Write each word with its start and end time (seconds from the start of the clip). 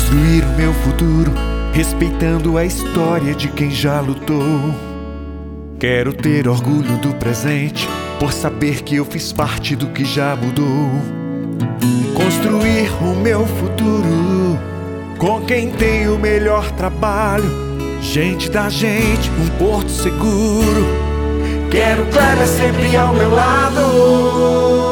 Construir 0.00 0.44
o 0.44 0.56
meu 0.56 0.72
futuro, 0.72 1.30
respeitando 1.74 2.56
a 2.56 2.64
história 2.64 3.34
de 3.34 3.48
quem 3.48 3.70
já 3.70 4.00
lutou. 4.00 4.74
Quero 5.78 6.14
ter 6.14 6.48
orgulho 6.48 6.96
do 6.96 7.14
presente, 7.16 7.86
por 8.18 8.32
saber 8.32 8.82
que 8.82 8.96
eu 8.96 9.04
fiz 9.04 9.30
parte 9.30 9.76
do 9.76 9.88
que 9.88 10.02
já 10.02 10.34
mudou. 10.34 10.90
Construir 12.14 12.90
o 13.02 13.14
meu 13.14 13.46
futuro 13.46 14.58
com 15.18 15.42
quem 15.42 15.70
tem 15.70 16.08
o 16.08 16.18
melhor 16.18 16.70
trabalho. 16.72 17.50
Gente 18.00 18.48
da 18.48 18.70
gente, 18.70 19.30
um 19.38 19.48
porto 19.58 19.90
seguro. 19.90 20.86
Quero 21.70 22.06
Clara 22.06 22.46
sempre 22.46 22.96
ao 22.96 23.12
meu 23.12 23.30
lado. 23.30 24.89